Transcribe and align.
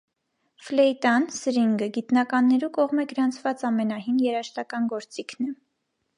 Ֆլէյտան՝ 0.69 1.27
սրինգը, 1.39 1.89
գիտնականներու 1.97 2.71
կողմէ 2.79 3.07
գրանցուած 3.13 3.67
ամենահին 3.71 4.19
երաժշտական 4.29 4.91
գործիքն 4.97 5.51
է։ 5.53 5.57